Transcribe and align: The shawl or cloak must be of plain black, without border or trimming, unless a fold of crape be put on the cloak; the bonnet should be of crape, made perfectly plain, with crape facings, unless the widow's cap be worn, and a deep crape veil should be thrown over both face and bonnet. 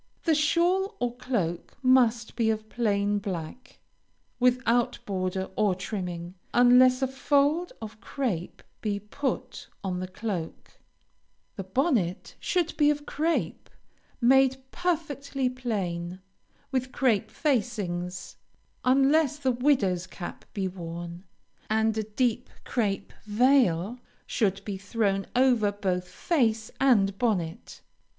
The 0.23 0.33
shawl 0.33 0.95
or 0.99 1.15
cloak 1.15 1.77
must 1.83 2.35
be 2.35 2.49
of 2.49 2.69
plain 2.69 3.19
black, 3.19 3.77
without 4.39 4.97
border 5.05 5.51
or 5.55 5.75
trimming, 5.75 6.33
unless 6.55 7.03
a 7.03 7.07
fold 7.07 7.71
of 7.83 8.01
crape 8.01 8.63
be 8.81 8.99
put 8.99 9.67
on 9.83 9.99
the 9.99 10.07
cloak; 10.07 10.71
the 11.55 11.63
bonnet 11.63 12.33
should 12.39 12.75
be 12.77 12.89
of 12.89 13.05
crape, 13.05 13.69
made 14.19 14.57
perfectly 14.71 15.47
plain, 15.51 16.19
with 16.71 16.91
crape 16.91 17.29
facings, 17.29 18.37
unless 18.83 19.37
the 19.37 19.51
widow's 19.51 20.07
cap 20.07 20.45
be 20.55 20.67
worn, 20.67 21.25
and 21.69 21.95
a 21.95 22.01
deep 22.03 22.49
crape 22.63 23.13
veil 23.25 23.99
should 24.25 24.65
be 24.65 24.77
thrown 24.79 25.27
over 25.35 25.71
both 25.71 26.07
face 26.07 26.71
and 26.79 27.19
bonnet. 27.19 27.81